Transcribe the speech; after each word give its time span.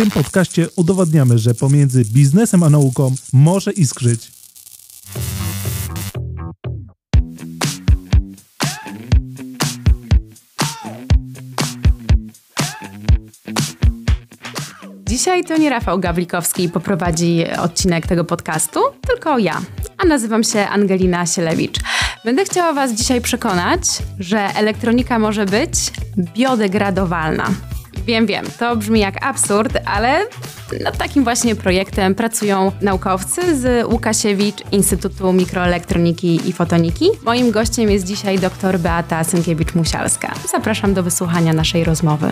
tym 0.00 0.10
podcaście 0.10 0.66
udowadniamy, 0.76 1.38
że 1.38 1.54
pomiędzy 1.54 2.04
biznesem 2.04 2.62
a 2.62 2.70
nauką 2.70 3.14
może 3.32 3.72
iskrzyć. 3.72 4.32
Dzisiaj 15.06 15.44
to 15.44 15.56
nie 15.56 15.70
Rafał 15.70 15.98
Gawlikowski 15.98 16.68
poprowadzi 16.68 17.44
odcinek 17.58 18.06
tego 18.06 18.24
podcastu, 18.24 18.80
tylko 19.06 19.38
ja, 19.38 19.60
a 19.98 20.06
nazywam 20.06 20.44
się 20.44 20.60
Angelina 20.60 21.26
Sielewicz. 21.26 21.78
Będę 22.24 22.44
chciała 22.44 22.72
Was 22.72 22.92
dzisiaj 22.92 23.20
przekonać, 23.20 23.80
że 24.18 24.38
elektronika 24.38 25.18
może 25.18 25.46
być 25.46 25.74
biodegradowalna. 26.34 27.50
Wiem, 28.10 28.26
wiem, 28.26 28.44
to 28.58 28.76
brzmi 28.76 29.00
jak 29.00 29.24
absurd, 29.26 29.78
ale 29.84 30.26
nad 30.84 30.98
takim 30.98 31.24
właśnie 31.24 31.54
projektem 31.54 32.14
pracują 32.14 32.72
naukowcy 32.82 33.56
z 33.56 33.86
Łukasiewicz 33.86 34.72
Instytutu 34.72 35.32
Mikroelektroniki 35.32 36.48
i 36.48 36.52
Fotoniki. 36.52 37.08
Moim 37.24 37.50
gościem 37.50 37.90
jest 37.90 38.06
dzisiaj 38.06 38.38
dr 38.38 38.78
Beata 38.78 39.22
Sękiewicz-Musialska. 39.22 40.28
Zapraszam 40.48 40.94
do 40.94 41.02
wysłuchania 41.02 41.52
naszej 41.52 41.84
rozmowy. 41.84 42.30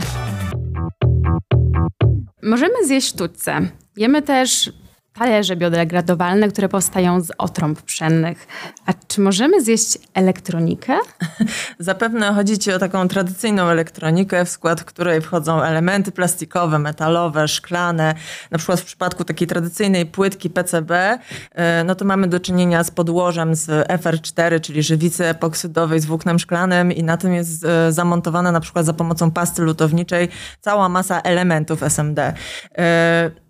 Możemy 2.43 2.87
zjeść 2.87 3.09
sztućce. 3.09 3.61
Jemy 3.97 4.23
też 4.23 4.73
talerze 5.19 5.57
biodegradowalne, 5.57 6.49
które 6.49 6.69
powstają 6.69 7.21
z 7.21 7.33
otrąb 7.39 7.83
pszennych. 7.83 8.47
A 8.87 8.93
czy 9.09 9.21
możemy 9.21 9.63
zjeść 9.65 9.99
elektronikę? 10.15 10.99
Zapewne 11.79 12.35
chodzi 12.35 12.59
Ci 12.59 12.73
o 12.73 12.79
taką 12.79 13.09
tradycyjną 13.09 13.67
elektronikę, 13.67 14.45
w 14.45 14.49
skład 14.49 14.85
której 14.85 15.21
wchodzą 15.21 15.63
elementy 15.63 16.13
plastikowe, 16.13 16.79
metalowe, 16.79 17.49
szklane. 17.49 18.15
Na 18.51 18.59
przykład 18.59 18.81
w 18.81 18.85
przypadku 18.85 19.25
takiej 19.25 19.49
tradycyjnej 19.49 20.07
płytki 20.07 20.51
PCB, 20.51 21.19
e, 21.53 21.85
no 21.85 21.95
to 21.95 22.05
mamy 22.05 22.27
do 22.27 22.41
czynienia 22.41 22.85
z 22.85 22.91
podłożem 22.91 23.55
z 23.55 23.89
FR4, 23.89 24.61
czyli 24.61 24.83
żywicy 24.83 25.27
epoksydowej 25.27 26.01
z 26.01 26.07
włóknem 26.07 26.39
szklanym 26.39 26.93
i 26.93 27.03
na 27.03 27.17
tym 27.17 27.35
jest 27.35 27.65
e, 27.65 27.93
zamontowana 27.93 28.53
na 28.53 28.61
przykład 28.61 28.87
za 28.87 28.93
pomocą 28.93 29.31
pasty 29.31 29.63
lutowniczej 29.63 30.29
cała 30.61 30.89
masa 30.89 31.21
elementów 31.21 31.83
SMD. 31.83 32.35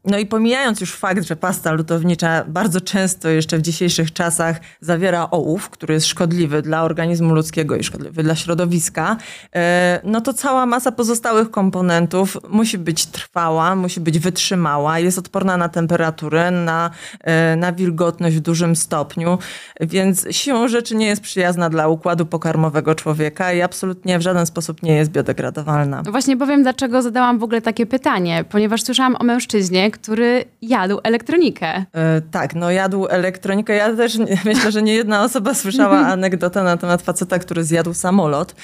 No 0.09 0.19
i 0.19 0.27
pomijając 0.27 0.81
już 0.81 0.95
fakt, 0.95 1.25
że 1.25 1.37
pasta 1.37 1.73
lutownicza 1.73 2.45
bardzo 2.45 2.81
często 2.81 3.29
jeszcze 3.29 3.59
w 3.59 3.63
dzisiejszych 3.63 4.13
czasach 4.13 4.61
zawiera 4.81 5.31
ołów, 5.31 5.71
który 5.71 5.95
jest 5.95 6.07
szkodliwy 6.07 6.63
dla 6.63 6.83
organizmu 6.83 7.35
ludzkiego 7.35 7.77
i 7.77 7.85
szkodliwy 7.85 8.23
dla 8.23 8.37
środowiska, 8.37 9.17
e, 9.55 10.01
no 10.05 10.21
to 10.21 10.33
cała 10.33 10.67
masa 10.67 10.93
pozostałych 10.93 11.51
komponentów 11.51 12.37
musi 12.49 12.79
być 12.79 13.07
trwała, 13.07 13.77
musi 13.77 14.01
być 14.01 14.19
wytrzymała, 14.19 14.99
jest 14.99 15.19
odporna 15.19 15.57
na 15.57 15.69
temperaturę, 15.69 16.51
na, 16.51 16.91
e, 17.21 17.57
na 17.57 17.73
wilgotność 17.73 18.37
w 18.37 18.41
dużym 18.41 18.77
stopniu, 18.77 19.39
więc 19.81 20.27
siłą 20.31 20.69
rzeczy 20.69 20.97
nie 20.97 21.07
jest 21.07 21.23
przyjazna 21.23 21.71
dla 21.71 21.89
układu 21.89 22.27
pokarmowego 22.27 22.95
człowieka 22.95 23.53
i 23.53 23.63
absolutnie 23.63 24.19
w 24.19 24.23
żaden 24.23 24.47
sposób 24.47 24.83
nie 24.83 24.97
jest 24.97 25.11
biodegradowalna. 25.11 26.03
No 26.05 26.11
właśnie 26.11 26.37
powiem, 26.37 26.63
dlaczego 26.63 27.03
zadałam 27.03 27.39
w 27.39 27.43
ogóle 27.43 27.63
takie 27.63 27.87
pytanie, 27.87 28.45
ponieważ 28.51 28.83
słyszałam 28.83 29.17
o 29.19 29.25
mężczyźnie, 29.25 29.91
który 30.03 30.45
jadł 30.63 31.01
elektronikę. 31.03 31.67
E, 31.67 31.85
tak, 32.31 32.55
no 32.55 32.71
jadł 32.71 33.07
elektronikę. 33.07 33.75
Ja 33.75 33.97
też 33.97 34.19
myślę, 34.45 34.73
że 34.73 34.83
nie 34.83 34.95
jedna 34.95 35.25
osoba 35.25 35.55
słyszała 35.55 35.99
anegdotę 36.17 36.63
na 36.63 36.77
temat 36.77 37.03
faceta, 37.03 37.39
który 37.39 37.65
zjadł 37.65 37.95
samolot. 37.95 38.55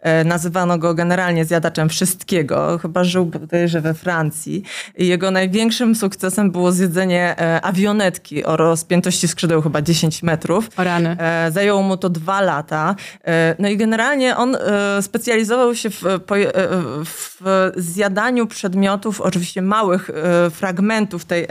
E, 0.00 0.24
nazywano 0.24 0.78
go 0.78 0.94
generalnie 0.94 1.44
zjadaczem 1.44 1.88
wszystkiego. 1.88 2.78
Chyba 2.82 3.04
żył 3.04 3.26
bodajże 3.26 3.80
we 3.80 3.94
Francji. 3.94 4.62
I 4.98 5.06
jego 5.06 5.30
największym 5.30 5.94
sukcesem 5.94 6.50
było 6.50 6.72
zjedzenie 6.72 7.40
e, 7.40 7.60
awionetki 7.62 8.44
o 8.44 8.56
rozpiętości 8.56 9.28
skrzydeł 9.28 9.62
chyba 9.62 9.82
10 9.82 10.22
metrów. 10.22 10.68
O 10.76 10.84
rany. 10.84 11.16
E, 11.20 11.50
zajęło 11.52 11.82
mu 11.82 11.96
to 11.96 12.08
dwa 12.08 12.40
lata. 12.40 12.94
No 13.58 13.68
i 13.68 13.76
generalnie 13.76 14.36
on 14.36 14.56
specjalizował 15.00 15.74
się 15.74 15.90
w, 15.90 16.02
w 17.04 17.72
zjadaniu 17.76 18.46
przedmiotów, 18.46 19.20
oczywiście 19.20 19.62
małych 19.62 20.10
e, 20.10 20.50
fragmentów 20.84 21.24
tej, 21.24 21.46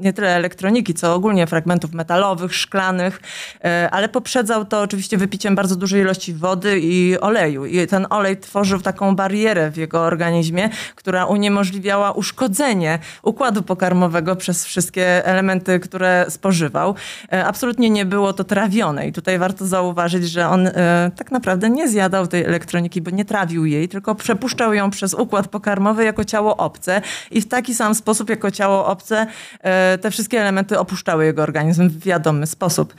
nie 0.00 0.12
tyle 0.12 0.36
elektroniki, 0.36 0.94
co 0.94 1.14
ogólnie 1.14 1.46
fragmentów 1.46 1.92
metalowych, 1.92 2.54
szklanych, 2.54 3.20
e, 3.64 3.88
ale 3.90 4.08
poprzedzał 4.08 4.64
to 4.64 4.80
oczywiście 4.80 5.18
wypiciem 5.18 5.54
bardzo 5.54 5.76
dużej 5.76 6.00
ilości 6.00 6.34
wody 6.34 6.80
i 6.80 7.18
oleju. 7.20 7.66
I 7.66 7.86
ten 7.86 8.06
olej 8.10 8.36
tworzył 8.36 8.80
taką 8.80 9.16
barierę 9.16 9.70
w 9.70 9.76
jego 9.76 10.00
organizmie, 10.00 10.70
która 10.94 11.26
uniemożliwiała 11.26 12.12
uszkodzenie 12.12 12.98
układu 13.22 13.62
pokarmowego 13.62 14.36
przez 14.36 14.64
wszystkie 14.64 15.26
elementy, 15.26 15.80
które 15.80 16.26
spożywał. 16.28 16.94
E, 17.32 17.46
absolutnie 17.46 17.90
nie 17.90 18.04
było 18.04 18.32
to 18.32 18.44
trawione 18.44 19.08
i 19.08 19.12
tutaj 19.12 19.38
warto 19.38 19.66
zauważyć, 19.66 20.30
że 20.30 20.48
on 20.48 20.70
tak 21.16 21.30
naprawdę 21.30 21.70
nie 21.70 21.88
zjadał 21.88 22.26
tej 22.26 22.44
elektroniki, 22.44 23.02
bo 23.02 23.10
nie 23.10 23.24
trawił 23.24 23.64
jej, 23.64 23.88
tylko 23.88 24.14
przepuszczał 24.14 24.74
ją 24.74 24.90
przez 24.90 25.14
układ 25.14 25.48
pokarmowy 25.48 26.04
jako 26.04 26.24
ciało 26.24 26.56
obce 26.56 27.02
i 27.30 27.40
w 27.40 27.48
taki 27.48 27.74
sam 27.74 27.94
sposób 27.94 28.30
jako 28.30 28.50
ciało 28.58 28.86
obce 28.86 29.26
e, 29.60 29.98
te 29.98 30.10
wszystkie 30.10 30.40
elementy 30.40 30.78
opuszczały 30.78 31.24
jego 31.24 31.42
organizm 31.42 31.88
w 31.88 31.98
wiadomy 31.98 32.46
sposób. 32.46 32.94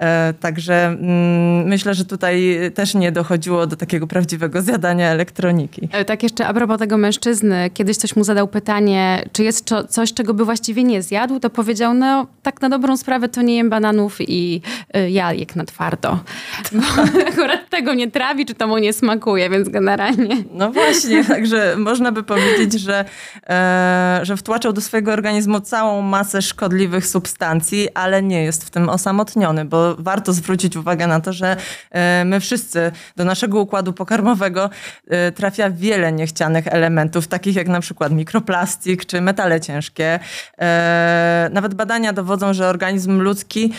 E, 0.00 0.34
także 0.40 0.86
mm, 0.86 1.68
myślę, 1.68 1.94
że 1.94 2.04
tutaj 2.04 2.58
też 2.74 2.94
nie 2.94 3.12
dochodziło 3.12 3.66
do 3.66 3.76
takiego 3.76 4.06
prawdziwego 4.06 4.62
zjadania 4.62 5.08
elektroniki. 5.08 5.88
E, 5.92 6.04
tak 6.04 6.22
jeszcze 6.22 6.46
a 6.46 6.54
propos 6.54 6.78
tego 6.78 6.98
mężczyzny, 6.98 7.70
kiedyś 7.74 7.98
ktoś 7.98 8.16
mu 8.16 8.24
zadał 8.24 8.48
pytanie, 8.48 9.24
czy 9.32 9.44
jest 9.44 9.70
coś, 9.88 10.12
czego 10.12 10.34
by 10.34 10.44
właściwie 10.44 10.84
nie 10.84 11.02
zjadł, 11.02 11.40
to 11.40 11.50
powiedział, 11.50 11.94
no 11.94 12.26
tak 12.42 12.60
na 12.62 12.68
dobrą 12.68 12.96
sprawę 12.96 13.28
to 13.28 13.42
nie 13.42 13.56
jem 13.56 13.70
bananów 13.70 14.18
i 14.20 14.60
jajek 15.08 15.56
na 15.56 15.64
twardo. 15.64 16.18
Bo 16.72 16.82
akurat 17.32 17.70
tego 17.70 17.94
nie 17.94 18.10
trawi, 18.10 18.46
czy 18.46 18.54
to 18.54 18.66
mu 18.66 18.78
nie 18.78 18.92
smakuje, 18.92 19.50
więc 19.50 19.68
generalnie. 19.68 20.36
No 20.52 20.72
właśnie, 20.72 21.24
także 21.34 21.76
można 21.78 22.12
by 22.12 22.22
powiedzieć, 22.22 22.72
że, 22.72 23.04
że 24.22 24.36
wtłaczał 24.36 24.72
do 24.72 24.80
swojego 24.80 25.03
organizmu 25.12 25.60
całą 25.60 26.02
masę 26.02 26.42
szkodliwych 26.42 27.06
substancji, 27.06 27.88
ale 27.94 28.22
nie 28.22 28.42
jest 28.42 28.64
w 28.64 28.70
tym 28.70 28.88
osamotniony, 28.88 29.64
bo 29.64 29.94
warto 29.98 30.32
zwrócić 30.32 30.76
uwagę 30.76 31.06
na 31.06 31.20
to, 31.20 31.32
że 31.32 31.56
e, 31.90 32.24
my 32.24 32.40
wszyscy 32.40 32.92
do 33.16 33.24
naszego 33.24 33.60
układu 33.60 33.92
pokarmowego 33.92 34.70
e, 35.08 35.32
trafia 35.32 35.70
wiele 35.70 36.12
niechcianych 36.12 36.66
elementów, 36.66 37.26
takich 37.26 37.56
jak 37.56 37.68
na 37.68 37.80
przykład 37.80 38.12
mikroplastik 38.12 39.06
czy 39.06 39.20
metale 39.20 39.60
ciężkie. 39.60 40.20
E, 40.58 41.50
nawet 41.52 41.74
badania 41.74 42.12
dowodzą, 42.12 42.54
że 42.54 42.68
organizm 42.68 43.20
ludzki 43.20 43.72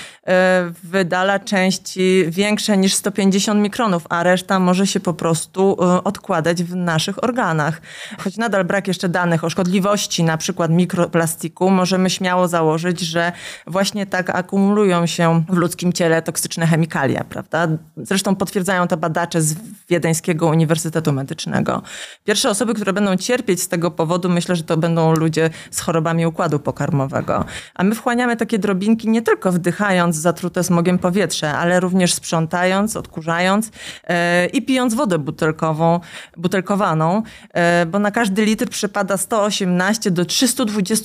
wydala 0.84 1.40
części 1.40 2.26
większe 2.28 2.78
niż 2.78 2.94
150 2.94 3.62
mikronów, 3.62 4.04
a 4.10 4.24
reszta 4.24 4.60
może 4.60 4.88
się 4.88 5.00
po 5.00 5.14
prostu 5.14 5.78
odkładać 6.04 6.64
w 6.64 6.76
naszych 6.76 7.24
organach. 7.24 7.82
Choć 8.24 8.38
nadal 8.38 8.66
brak 8.66 8.88
jeszcze 8.88 9.10
danych 9.10 9.44
o 9.44 9.50
szkodliwości 9.50 10.24
na 10.24 10.38
przykład 10.38 10.72
mikroplastiku, 11.16 11.70
możemy 11.70 12.10
śmiało 12.10 12.48
założyć, 12.48 13.00
że 13.00 13.32
właśnie 13.68 14.06
tak 14.06 14.30
akumulują 14.30 15.06
się 15.06 15.44
w 15.50 15.58
ludzkim 15.58 15.94
ciele 15.94 16.22
toksyczne 16.22 16.68
chemikalia, 16.68 17.24
prawda? 17.24 17.68
Zresztą 17.98 18.36
potwierdzają 18.36 18.88
to 18.88 18.98
badacze 18.98 19.42
z 19.42 19.56
Wiedeńskiego 19.90 20.48
Uniwersytetu 20.48 21.14
Medycznego. 21.14 21.82
Pierwsze 22.24 22.50
osoby, 22.50 22.74
które 22.74 22.94
będą 22.94 23.18
cierpieć 23.18 23.62
z 23.62 23.68
tego 23.68 23.92
powodu, 23.92 24.30
myślę, 24.30 24.56
że 24.56 24.64
to 24.64 24.78
będą 24.78 25.14
ludzie 25.14 25.50
z 25.72 25.80
chorobami 25.80 26.26
układu 26.26 26.60
pokarmowego. 26.60 27.46
A 27.76 27.84
my 27.84 27.96
wchłaniamy 27.96 28.38
takie 28.38 28.60
drobinki 28.60 29.10
nie 29.10 29.22
tylko 29.22 29.52
wdychając 29.52 30.16
zatrute 30.16 30.64
smogiem 30.64 31.00
powietrze, 31.00 31.54
ale 31.54 31.80
również 31.80 32.14
sprzątając, 32.14 32.96
odkurzając 32.96 33.68
yy, 33.68 34.14
i 34.54 34.62
pijąc 34.62 34.94
wodę 34.94 35.20
butelkową, 35.20 36.00
butelkowaną, 36.38 37.24
yy, 37.56 37.62
bo 37.86 38.00
na 38.00 38.12
każdy 38.12 38.46
litr 38.46 38.70
przypada 38.70 39.18
118 39.18 40.12
do 40.12 40.26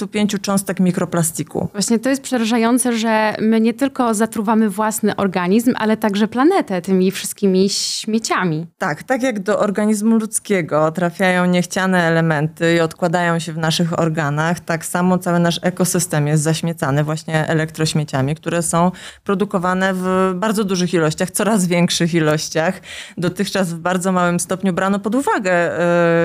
325 0.07 0.43
cząstek 0.43 0.81
mikroplastiku. 0.81 1.69
Właśnie 1.73 1.99
to 1.99 2.11
jest 2.11 2.23
przerażające, 2.23 2.99
że 2.99 3.35
my 3.41 3.61
nie 3.61 3.75
tylko 3.75 4.15
zatruwamy 4.15 4.71
własny 4.71 5.17
organizm, 5.17 5.75
ale 5.79 5.97
także 5.97 6.29
planetę 6.29 6.83
tymi 6.83 7.11
wszystkimi 7.11 7.69
śmieciami. 7.71 8.67
Tak, 8.79 9.03
tak 9.03 9.23
jak 9.23 9.41
do 9.41 9.59
organizmu 9.59 10.17
ludzkiego 10.17 10.93
trafiają 10.93 11.47
niechciane 11.47 12.03
elementy 12.03 12.75
i 12.75 12.81
odkładają 12.81 13.39
się 13.39 13.53
w 13.53 13.59
naszych 13.59 13.99
organach, 13.99 14.61
tak 14.61 14.87
samo 14.87 15.19
cały 15.19 15.39
nasz 15.39 15.61
ekosystem 15.63 16.27
jest 16.27 16.43
zaśmiecany 16.43 17.05
właśnie 17.05 17.49
elektrośmieciami, 17.49 18.35
które 18.35 18.63
są 18.63 18.91
produkowane 19.25 19.95
w 19.95 20.33
bardzo 20.37 20.65
dużych 20.65 20.95
ilościach, 20.95 21.31
coraz 21.31 21.67
większych 21.67 22.15
ilościach. 22.15 22.81
Dotychczas 23.19 23.73
w 23.73 23.79
bardzo 23.79 24.13
małym 24.13 24.41
stopniu 24.41 24.73
brano 24.73 24.99
pod 24.99 25.15
uwagę 25.15 25.79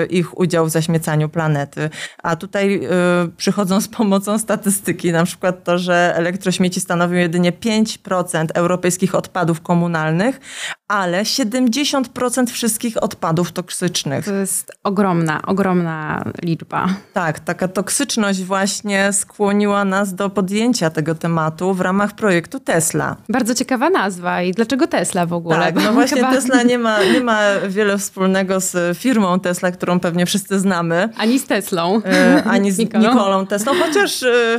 y, 0.03 0.05
ich 0.05 0.39
udział 0.39 0.65
w 0.65 0.69
zaśmiecaniu 0.69 1.29
planety, 1.29 1.89
a 2.23 2.35
tutaj 2.35 2.75
y, 2.75 2.89
przychodzą 3.65 3.81
z 3.81 3.87
pomocą 3.87 4.39
statystyki, 4.39 5.11
na 5.11 5.25
przykład 5.25 5.63
to, 5.63 5.77
że 5.77 6.13
elektrośmieci 6.15 6.79
stanowią 6.79 7.15
jedynie 7.15 7.51
5% 7.51 8.45
europejskich 8.53 9.15
odpadów 9.15 9.61
komunalnych, 9.61 10.39
ale 10.87 11.23
70% 11.23 12.47
wszystkich 12.47 13.03
odpadów 13.03 13.51
toksycznych. 13.51 14.25
To 14.25 14.33
jest 14.33 14.71
ogromna, 14.83 15.41
ogromna 15.41 16.23
liczba. 16.41 16.87
Tak, 17.13 17.39
taka 17.39 17.67
toksyczność 17.67 18.43
właśnie 18.43 19.13
skłoniła 19.13 19.85
nas 19.85 20.15
do 20.15 20.29
podjęcia 20.29 20.89
tego 20.89 21.15
tematu 21.15 21.73
w 21.73 21.81
ramach 21.81 22.15
projektu 22.15 22.59
Tesla. 22.59 23.15
Bardzo 23.29 23.55
ciekawa 23.55 23.89
nazwa 23.89 24.41
i 24.41 24.51
dlaczego 24.51 24.87
Tesla 24.87 25.25
w 25.25 25.33
ogóle? 25.33 25.55
Tak, 25.55 25.75
no 25.75 25.93
właśnie 25.93 26.17
Chyba... 26.17 26.31
Tesla 26.31 26.63
nie 26.63 26.77
ma, 26.77 27.03
nie 27.03 27.21
ma 27.21 27.39
wiele 27.69 27.97
wspólnego 27.97 28.59
z 28.59 28.97
firmą 28.97 29.39
Tesla, 29.39 29.71
którą 29.71 29.99
pewnie 29.99 30.25
wszyscy 30.25 30.59
znamy. 30.59 31.09
Ani 31.17 31.39
z 31.39 31.45
Teslą. 31.45 32.01
E, 32.05 32.43
ani 32.43 32.71
z 32.71 32.77
Nikolą, 32.85 33.13
Nikolą 33.13 33.47
Teslą, 33.47 33.71
chociaż 33.85 34.23
e, 34.23 34.57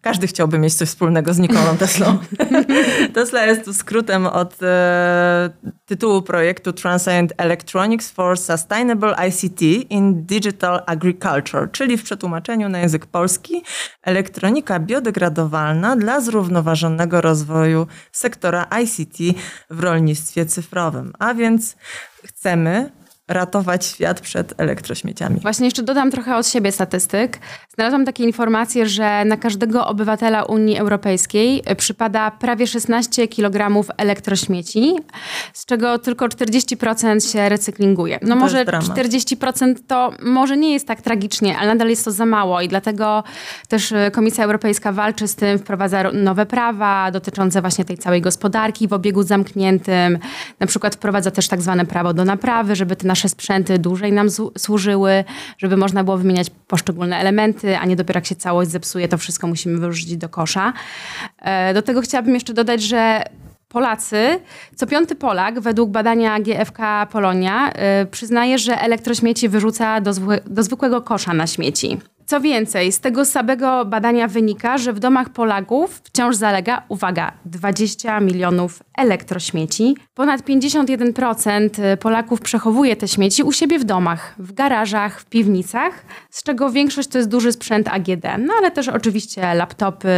każdy 0.00 0.26
chciałby 0.26 0.58
mieć 0.58 0.74
coś 0.74 0.88
wspólnego 0.88 1.34
z 1.34 1.38
Nikolą 1.38 1.76
Teslą. 1.78 2.18
Tesla 3.14 3.44
jest 3.46 3.78
skrótem 3.78 4.26
od 4.26 4.62
e, 4.62 5.50
tytułu 5.86 6.22
projektu 6.22 6.72
Transient 6.72 7.32
Electronics 7.36 8.10
for 8.10 8.38
Sustainable 8.38 9.14
ICT 9.28 9.62
in 9.90 10.26
Digital 10.26 10.82
Agriculture, 10.86 11.68
czyli 11.72 11.96
w 11.96 12.02
przetłumaczeniu 12.02 12.68
na 12.68 12.78
język 12.78 13.06
polski 13.06 13.62
elektronika 14.02 14.80
biodegradowalna 14.80 15.96
dla 15.96 16.20
zrównoważonego 16.20 17.20
rozwoju 17.20 17.86
sektora 18.12 18.66
ICT 18.82 19.38
w 19.70 19.80
rolnictwie 19.80 20.46
cyfrowym. 20.46 21.12
A 21.18 21.34
więc 21.34 21.76
chcemy 22.24 22.90
ratować 23.28 23.86
świat 23.86 24.20
przed 24.20 24.54
elektrośmieciami. 24.60 25.40
Właśnie 25.40 25.64
jeszcze 25.66 25.82
dodam 25.82 26.10
trochę 26.10 26.36
od 26.36 26.48
siebie 26.48 26.72
statystyk. 26.72 27.38
Znalazłam 27.74 28.04
takie 28.04 28.24
informacje, 28.24 28.86
że 28.86 29.24
na 29.24 29.36
każdego 29.36 29.86
obywatela 29.86 30.42
Unii 30.42 30.78
Europejskiej 30.78 31.62
przypada 31.76 32.30
prawie 32.30 32.66
16 32.66 33.28
kg 33.28 33.84
elektrośmieci, 33.96 34.96
z 35.52 35.64
czego 35.64 35.98
tylko 35.98 36.26
40% 36.26 37.32
się 37.32 37.48
recyklinguje. 37.48 38.18
No 38.22 38.28
to 38.28 38.36
może 38.36 38.64
40% 38.64 39.74
to 39.86 40.12
może 40.22 40.56
nie 40.56 40.72
jest 40.72 40.86
tak 40.86 41.02
tragicznie, 41.02 41.58
ale 41.58 41.68
nadal 41.68 41.88
jest 41.88 42.04
to 42.04 42.10
za 42.10 42.26
mało 42.26 42.60
i 42.60 42.68
dlatego 42.68 43.24
też 43.68 43.94
Komisja 44.12 44.44
Europejska 44.44 44.92
walczy 44.92 45.28
z 45.28 45.34
tym, 45.34 45.58
wprowadza 45.58 46.02
nowe 46.12 46.46
prawa 46.46 47.10
dotyczące 47.10 47.60
właśnie 47.60 47.84
tej 47.84 47.98
całej 47.98 48.22
gospodarki 48.22 48.88
w 48.88 48.92
obiegu 48.92 49.22
zamkniętym. 49.22 50.18
Na 50.60 50.66
przykład 50.66 50.94
wprowadza 50.94 51.30
też 51.30 51.48
tak 51.48 51.62
zwane 51.62 51.86
prawo 51.86 52.14
do 52.14 52.24
naprawy, 52.24 52.76
żeby 52.76 52.96
te 52.96 53.06
nasze 53.06 53.15
sprzęty 53.24 53.78
dłużej 53.78 54.12
nam 54.12 54.28
służyły, 54.58 55.24
żeby 55.58 55.76
można 55.76 56.04
było 56.04 56.16
wymieniać 56.16 56.50
poszczególne 56.66 57.16
elementy, 57.16 57.78
a 57.78 57.86
nie 57.86 57.96
dopiero 57.96 58.18
jak 58.18 58.26
się 58.26 58.34
całość 58.34 58.70
zepsuje, 58.70 59.08
to 59.08 59.18
wszystko 59.18 59.46
musimy 59.46 59.78
wyrzucić 59.78 60.16
do 60.16 60.28
kosza. 60.28 60.72
E, 61.38 61.74
do 61.74 61.82
tego 61.82 62.00
chciałabym 62.00 62.34
jeszcze 62.34 62.54
dodać, 62.54 62.82
że 62.82 63.22
Polacy, 63.68 64.40
co 64.76 64.86
piąty 64.86 65.14
Polak 65.14 65.60
według 65.60 65.90
badania 65.90 66.40
GFK 66.40 67.06
Polonia 67.12 67.72
yy, 68.00 68.06
przyznaje, 68.06 68.58
że 68.58 68.80
elektrośmieci 68.80 69.48
wyrzuca 69.48 70.00
do, 70.00 70.12
do 70.46 70.62
zwykłego 70.62 71.02
kosza 71.02 71.34
na 71.34 71.46
śmieci. 71.46 71.98
Co 72.26 72.40
więcej, 72.40 72.92
z 72.92 73.00
tego 73.00 73.24
samego 73.24 73.84
badania 73.84 74.28
wynika, 74.28 74.78
że 74.78 74.92
w 74.92 74.98
domach 74.98 75.28
Polaków 75.28 76.00
wciąż 76.04 76.36
zalega, 76.36 76.82
uwaga, 76.88 77.32
20 77.44 78.20
milionów 78.20 78.82
elektrośmieci. 78.98 79.96
Ponad 80.14 80.40
51% 80.40 81.96
Polaków 81.96 82.40
przechowuje 82.40 82.96
te 82.96 83.08
śmieci 83.08 83.42
u 83.42 83.52
siebie 83.52 83.78
w 83.78 83.84
domach, 83.84 84.34
w 84.38 84.52
garażach, 84.52 85.20
w 85.20 85.24
piwnicach, 85.24 86.04
z 86.30 86.42
czego 86.42 86.70
większość 86.70 87.08
to 87.08 87.18
jest 87.18 87.30
duży 87.30 87.52
sprzęt 87.52 87.88
AGD, 87.88 88.24
no 88.38 88.54
ale 88.58 88.70
też 88.70 88.88
oczywiście 88.88 89.54
laptopy, 89.54 90.08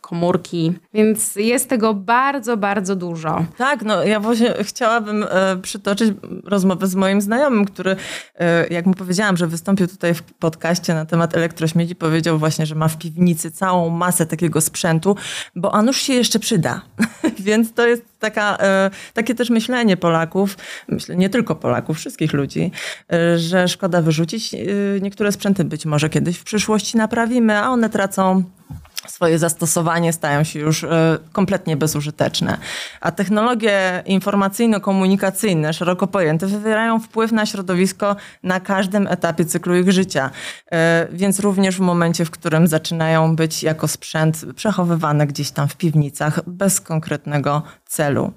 komórki, 0.00 0.72
więc 0.94 1.36
jest 1.36 1.68
tego 1.68 1.94
bardzo, 1.94 2.56
bardzo 2.56 2.96
dużo. 2.96 3.44
Tak, 3.58 3.82
no 3.82 4.04
ja 4.04 4.20
właśnie 4.20 4.54
chciałabym 4.60 5.24
e, 5.30 5.56
przytoczyć 5.62 6.14
rozmowę 6.44 6.86
z 6.86 6.94
moim 6.94 7.20
znajomym, 7.20 7.64
który, 7.64 7.96
e, 8.34 8.66
jak 8.66 8.86
mu 8.86 8.94
powiedziałam, 8.94 9.36
że 9.36 9.46
wystąpił 9.46 9.86
tutaj 9.86 10.14
w 10.14 10.22
podcaście 10.22 10.94
na 10.94 11.04
temat 11.04 11.34
elektrośmieci, 11.36 11.55
elektrośmieci 11.56 11.94
powiedział 11.94 12.38
właśnie, 12.38 12.66
że 12.66 12.74
ma 12.74 12.88
w 12.88 12.98
piwnicy 12.98 13.50
całą 13.50 13.90
masę 13.90 14.26
takiego 14.26 14.60
sprzętu, 14.60 15.16
bo 15.54 15.74
a 15.74 15.82
nuż 15.82 15.96
się 15.96 16.12
jeszcze 16.12 16.38
przyda. 16.38 16.82
Więc 17.46 17.72
to 17.72 17.86
jest 17.86 18.02
taka, 18.18 18.56
e, 18.60 18.90
takie 19.14 19.34
też 19.34 19.50
myślenie 19.50 19.96
Polaków, 19.96 20.56
myślę 20.88 21.16
nie 21.16 21.28
tylko 21.28 21.54
Polaków, 21.54 21.96
wszystkich 21.96 22.32
ludzi, 22.32 22.70
e, 23.12 23.38
że 23.38 23.68
szkoda 23.68 24.02
wyrzucić. 24.02 24.54
E, 24.54 24.58
niektóre 25.00 25.32
sprzęty 25.32 25.64
być 25.64 25.86
może 25.86 26.08
kiedyś 26.08 26.36
w 26.36 26.44
przyszłości 26.44 26.96
naprawimy, 26.96 27.58
a 27.58 27.68
one 27.68 27.90
tracą 27.90 28.44
swoje 29.08 29.38
zastosowanie 29.38 30.12
stają 30.12 30.44
się 30.44 30.58
już 30.58 30.84
e, 30.84 31.18
kompletnie 31.32 31.76
bezużyteczne. 31.76 32.58
A 33.00 33.12
technologie 33.12 34.02
informacyjno-komunikacyjne, 34.06 35.72
szeroko 35.72 36.06
pojęte, 36.06 36.46
wywierają 36.46 37.00
wpływ 37.00 37.32
na 37.32 37.46
środowisko 37.46 38.16
na 38.42 38.60
każdym 38.60 39.06
etapie 39.06 39.44
cyklu 39.44 39.76
ich 39.76 39.92
życia. 39.92 40.30
E, 40.72 41.08
więc 41.12 41.40
również 41.40 41.76
w 41.76 41.80
momencie, 41.80 42.24
w 42.24 42.30
którym 42.30 42.66
zaczynają 42.66 43.36
być 43.36 43.62
jako 43.62 43.88
sprzęt 43.88 44.44
przechowywane 44.56 45.26
gdzieś 45.26 45.50
tam 45.50 45.68
w 45.68 45.76
piwnicach 45.76 46.40
bez 46.46 46.80
konkretnego 46.80 47.62
celu. 47.86 48.32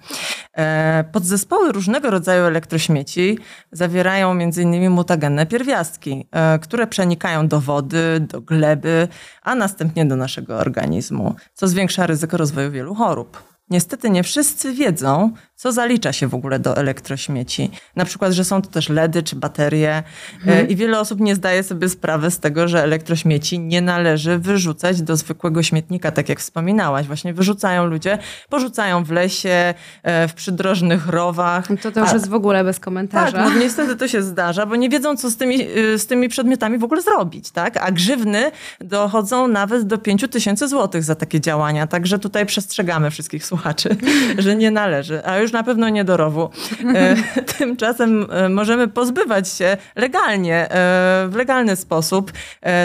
E, 0.58 1.04
podzespoły 1.12 1.72
różnego 1.72 2.10
rodzaju 2.12 2.44
elektrośmieci 2.44 3.40
zawierają 3.72 4.32
m.in. 4.32 4.90
mutagenne 4.90 5.46
pierwiastki, 5.46 6.28
które 6.62 6.88
przenikają 6.88 7.48
do 7.48 7.62
wody, 7.62 8.20
do 8.20 8.42
gleby, 8.42 9.08
a 9.44 9.56
następnie 9.56 10.06
do 10.06 10.16
naszego 10.16 10.59
organizmu, 10.60 11.36
co 11.54 11.68
zwiększa 11.68 12.08
ryzyko 12.08 12.38
rozwoju 12.38 12.72
wielu 12.72 12.96
chorób. 12.96 13.44
Niestety 13.70 14.10
nie 14.10 14.24
wszyscy 14.24 14.74
wiedzą, 14.74 15.32
co 15.60 15.72
zalicza 15.72 16.14
się 16.14 16.28
w 16.28 16.34
ogóle 16.34 16.60
do 16.60 16.78
elektrośmieci. 16.78 17.72
Na 17.96 18.06
przykład, 18.06 18.34
że 18.34 18.44
są 18.44 18.62
to 18.62 18.70
też 18.70 18.90
LEDy 18.90 19.24
czy 19.24 19.36
baterie 19.36 19.92
e, 19.92 20.04
mhm. 20.34 20.68
i 20.68 20.76
wiele 20.76 21.00
osób 21.00 21.20
nie 21.20 21.36
zdaje 21.36 21.64
sobie 21.64 21.90
sprawy 21.90 22.32
z 22.32 22.40
tego, 22.40 22.68
że 22.68 22.84
elektrośmieci 22.84 23.60
nie 23.60 23.82
należy 23.82 24.38
wyrzucać 24.38 25.02
do 25.02 25.18
zwykłego 25.18 25.64
śmietnika, 25.64 26.12
tak 26.12 26.30
jak 26.30 26.40
wspominałaś. 26.40 27.08
Właśnie 27.08 27.34
wyrzucają 27.34 27.86
ludzie, 27.86 28.18
porzucają 28.50 29.04
w 29.04 29.12
lesie, 29.12 29.74
e, 30.04 30.28
w 30.28 30.34
przydrożnych 30.34 31.08
rowach. 31.08 31.70
No 31.70 31.78
to 31.78 31.92
to 31.92 32.00
już 32.00 32.10
A, 32.10 32.14
jest 32.14 32.30
w 32.30 32.34
ogóle 32.34 32.64
bez 32.64 32.80
komentarza. 32.80 33.38
Tak, 33.38 33.54
no 33.54 33.60
niestety 33.60 33.96
to 33.96 34.08
się 34.08 34.22
zdarza, 34.22 34.66
bo 34.66 34.76
nie 34.76 34.90
wiedzą, 34.90 35.18
co 35.18 35.30
z 35.30 35.38
tymi, 35.38 35.62
e, 35.62 35.98
z 35.98 36.08
tymi 36.08 36.30
przedmiotami 36.30 36.78
w 36.78 36.84
ogóle 36.84 37.02
zrobić, 37.02 37.52
tak? 37.52 37.78
A 37.78 37.92
grzywny 37.92 38.52
dochodzą 38.82 39.48
nawet 39.48 39.84
do 39.84 39.98
5 39.98 40.28
tysięcy 40.28 40.68
złotych 40.68 41.04
za 41.04 41.16
takie 41.16 41.42
działania, 41.42 41.88
także 41.88 42.20
tutaj 42.20 42.46
przestrzegamy 42.46 43.12
wszystkich 43.12 43.46
słuchaczy, 43.46 43.98
że 44.38 44.56
nie 44.56 44.72
należy. 44.72 45.26
A 45.26 45.38
już 45.38 45.49
już 45.50 45.54
na 45.54 45.64
pewno 45.64 45.90
nie 45.90 46.04
do 46.04 46.18
rowu. 46.18 46.50
E, 46.96 47.16
tymczasem 47.58 48.28
e, 48.32 48.50
możemy 48.50 48.88
pozbywać 48.88 49.50
się 49.50 49.78
legalnie, 49.96 50.72
e, 50.72 51.28
w 51.30 51.36
legalny 51.36 51.76
sposób 51.76 52.32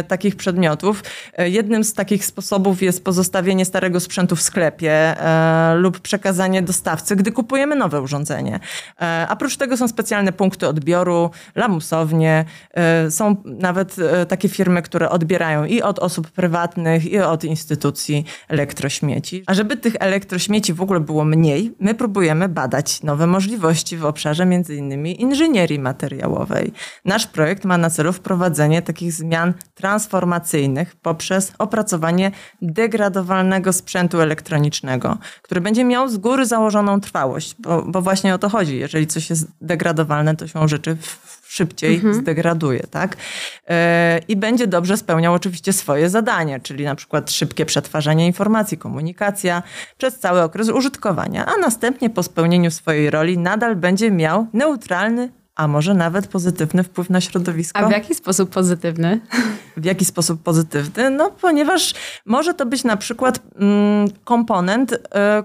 takich 0.09 0.37
przedmiotów. 0.37 1.03
Jednym 1.39 1.85
z 1.85 1.95
takich 1.95 2.25
sposobów 2.25 2.83
jest 2.83 3.05
pozostawienie 3.05 3.65
starego 3.65 4.01
sprzętu 4.01 4.37
w 4.37 4.43
sklepie 4.43 5.15
lub 5.75 6.01
przekazanie 6.01 6.63
dostawcy, 6.63 7.17
gdy 7.17 7.33
kupujemy 7.33 7.77
nowe 7.77 8.01
urządzenie. 8.01 8.61
A 9.01 9.29
oprócz 9.31 9.57
tego 9.57 9.77
są 9.77 9.89
specjalne 9.89 10.33
punkty 10.33 10.69
odbioru, 10.69 11.31
lamusownie. 11.55 12.45
Są 13.11 13.37
nawet 13.45 13.97
takie 14.29 14.49
firmy, 14.49 14.83
które 14.83 15.11
odbierają 15.11 15.65
i 15.65 15.83
od 15.83 15.99
osób 15.99 16.31
prywatnych, 16.31 17.07
i 17.07 17.19
od 17.19 17.45
instytucji 17.45 18.25
elektrośmieci. 18.49 19.43
A 19.47 19.55
żeby 19.55 19.77
tych 19.77 19.95
elektrośmieci 20.01 20.73
w 20.73 20.81
ogóle 20.81 21.01
było 21.01 21.25
mniej, 21.25 21.75
my 21.81 21.95
próbujemy 21.95 22.49
badać 22.55 23.03
nowe 23.03 23.27
możliwości 23.27 23.97
w 23.97 24.05
obszarze 24.05 24.43
m.in. 24.43 25.07
inżynierii 25.07 25.79
materiałowej. 25.79 26.73
Nasz 27.05 27.27
projekt 27.27 27.65
ma 27.65 27.79
na 27.79 27.91
celu 27.91 28.13
wprowadzenie 28.13 28.83
takich 28.83 29.13
zmian 29.13 29.55
transformacyjnych 29.75 30.97
poprzez 30.97 31.53
opracowanie 31.59 32.31
degradowalnego 32.63 33.73
sprzętu 33.73 34.21
elektronicznego, 34.21 35.19
który 35.43 35.61
będzie 35.61 35.85
miał 35.85 36.09
z 36.09 36.17
góry 36.17 36.47
założoną 36.47 37.01
trwałość, 37.01 37.55
bo, 37.59 37.83
bo 37.83 38.03
właśnie 38.03 38.35
o 38.35 38.39
to 38.39 38.49
chodzi. 38.49 38.77
Jeżeli 38.77 39.07
coś 39.07 39.31
jest 39.31 39.47
degradowalne, 39.61 40.37
to 40.37 40.47
się 40.47 40.69
rzeczy 40.69 40.97
w 40.97 41.35
szybciej 41.55 41.95
mhm. 41.95 42.15
zdegraduje, 42.15 42.81
tak? 42.91 43.17
E, 43.69 44.21
I 44.29 44.37
będzie 44.37 44.67
dobrze 44.67 44.97
spełniał 44.97 45.35
oczywiście 45.35 45.73
swoje 45.73 46.11
zadania, 46.11 46.61
czyli 46.61 46.85
na 46.85 46.95
przykład 46.95 47.31
szybkie 47.31 47.67
przetwarzanie 47.67 48.27
informacji, 48.27 48.79
komunikacja 48.79 49.63
przez 49.99 50.19
cały 50.19 50.43
okres 50.43 50.69
użytkowania, 50.69 51.47
a 51.47 51.57
następnie 51.57 52.11
po 52.11 52.23
spełnieniu 52.23 52.71
swojej 52.71 53.11
roli 53.11 53.39
nadal 53.39 53.77
będzie 53.77 54.11
miał 54.11 54.47
neutralny 54.53 55.33
a 55.57 55.69
może 55.69 55.95
nawet 55.95 56.27
pozytywny 56.27 56.85
wpływ 56.85 57.11
na 57.11 57.21
środowisko. 57.21 57.79
A 57.81 57.89
w 57.89 57.91
jaki 57.91 58.15
sposób 58.15 58.51
pozytywny? 58.51 59.21
W 59.77 59.85
jaki 59.85 60.05
sposób 60.05 60.43
pozytywny? 60.43 61.11
No, 61.11 61.31
ponieważ 61.31 61.95
może 62.27 62.55
to 62.55 62.67
być 62.67 62.85
na 62.85 62.97
przykład 62.97 63.41
mm, 63.57 64.09
komponent 64.25 64.93
y, 64.93 64.99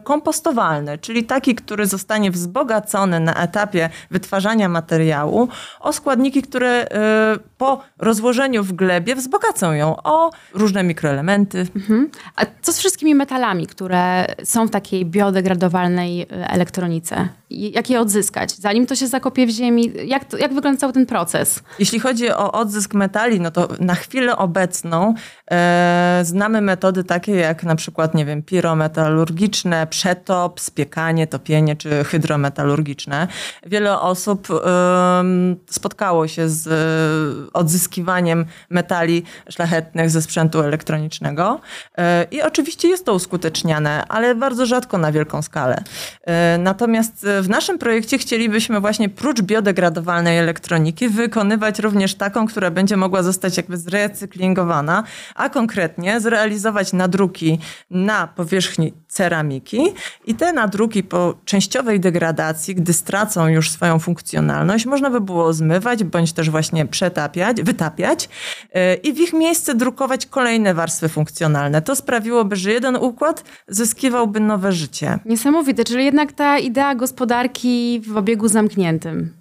kompostowalny, 0.03 0.97
czyli 0.97 1.23
taki, 1.23 1.55
który 1.55 1.85
zostanie 1.85 2.31
wzbogacony 2.31 3.19
na 3.19 3.33
etapie 3.33 3.89
wytwarzania 4.11 4.69
materiału 4.69 5.47
o 5.79 5.93
składniki, 5.93 6.41
które 6.41 6.85
y, 6.85 7.39
po 7.57 7.81
rozłożeniu 7.97 8.63
w 8.63 8.73
glebie 8.73 9.15
wzbogacą 9.15 9.71
ją 9.71 9.95
o 10.03 10.31
różne 10.53 10.83
mikroelementy. 10.83 11.67
Mhm. 11.75 12.09
A 12.35 12.45
co 12.61 12.73
z 12.73 12.79
wszystkimi 12.79 13.15
metalami, 13.15 13.67
które 13.67 14.25
są 14.43 14.67
w 14.67 14.71
takiej 14.71 15.05
biodegradowalnej 15.05 16.25
elektronice? 16.29 17.27
Jak 17.49 17.89
je 17.89 17.99
odzyskać? 17.99 18.55
Zanim 18.55 18.85
to 18.85 18.95
się 18.95 19.07
zakopie 19.07 19.47
w 19.47 19.49
ziemi, 19.49 19.91
jak, 20.05 20.25
to, 20.25 20.37
jak 20.37 20.53
wygląda 20.53 20.79
cały 20.79 20.93
ten 20.93 21.05
proces? 21.05 21.63
Jeśli 21.79 21.99
chodzi 21.99 22.31
o 22.31 22.51
odzysk 22.51 22.93
metali, 22.93 23.39
no 23.39 23.51
to 23.51 23.67
na 23.79 23.95
chwilę 23.95 24.37
obecną 24.37 25.13
e, 25.51 26.21
znamy 26.23 26.61
metody 26.61 27.03
takie 27.03 27.35
jak 27.35 27.63
na 27.63 27.75
przykład, 27.75 28.15
nie 28.15 28.25
wiem, 28.25 28.43
pirometalurgiczne, 28.43 29.87
przetop, 29.87 30.59
spiekanie, 30.59 31.27
topienie 31.27 31.75
czy 31.75 32.03
hydrometalurgiczne. 32.03 33.27
Wiele 33.65 33.99
osób 33.99 34.47
e, 34.51 35.23
spotkało 35.69 36.27
się 36.27 36.49
z 36.49 36.67
e, 36.67 37.53
odzyskiwaniem 37.53 38.45
metali 38.69 39.23
szlachetnych 39.49 40.09
ze 40.09 40.21
sprzętu 40.21 40.61
elektronicznego 40.61 41.59
e, 41.97 42.23
i 42.31 42.41
oczywiście 42.41 42.87
jest 42.87 43.05
to 43.05 43.13
uskuteczniane, 43.13 44.05
ale 44.07 44.35
bardzo 44.35 44.65
rzadko 44.65 44.97
na 44.97 45.11
wielką 45.11 45.41
skalę. 45.41 45.83
E, 46.23 46.57
natomiast 46.57 47.27
w 47.41 47.49
naszym 47.49 47.77
projekcie 47.77 48.17
chcielibyśmy 48.17 48.79
właśnie 48.79 49.09
prócz 49.09 49.41
biodegradowalnej 49.89 50.37
elektroniki 50.37 51.09
wykonywać 51.09 51.79
również 51.79 52.15
taką, 52.15 52.47
która 52.47 52.71
będzie 52.71 52.97
mogła 52.97 53.23
zostać 53.23 53.57
jakby 53.57 53.77
zrecyklingowana, 53.77 55.03
a 55.35 55.49
konkretnie 55.49 56.19
zrealizować 56.19 56.93
nadruki 56.93 57.59
na 57.89 58.27
powierzchni 58.27 58.93
ceramiki 59.07 59.81
i 60.25 60.35
te 60.35 60.53
nadruki 60.53 61.03
po 61.03 61.35
częściowej 61.45 61.99
degradacji, 61.99 62.75
gdy 62.75 62.93
stracą 62.93 63.47
już 63.47 63.71
swoją 63.71 63.99
funkcjonalność, 63.99 64.85
można 64.85 65.09
by 65.09 65.21
było 65.21 65.53
zmywać 65.53 66.03
bądź 66.03 66.33
też 66.33 66.49
właśnie 66.49 66.85
przetapiać, 66.85 67.61
wytapiać 67.61 68.29
e, 68.73 68.95
i 68.95 69.13
w 69.13 69.19
ich 69.19 69.33
miejsce 69.33 69.75
drukować 69.75 70.25
kolejne 70.25 70.73
warstwy 70.73 71.09
funkcjonalne. 71.09 71.81
To 71.81 71.95
sprawiłoby, 71.95 72.55
że 72.55 72.71
jeden 72.71 72.95
układ 72.95 73.43
zyskiwałby 73.67 74.39
nowe 74.39 74.71
życie. 74.71 75.19
Niesamowite, 75.25 75.83
czyli 75.83 76.05
jednak 76.05 76.31
ta 76.31 76.59
idea 76.59 76.95
gospodarki 76.95 78.01
w 78.07 78.17
obiegu 78.17 78.47
zamkniętym. 78.47 79.33